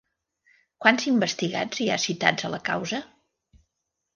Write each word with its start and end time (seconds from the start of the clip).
Quants 0.85 1.05
investigats 1.11 1.83
hi 1.83 1.87
ha 1.91 1.99
citats 2.07 2.49
a 2.49 2.53
la 2.55 2.61
causa? 2.71 3.03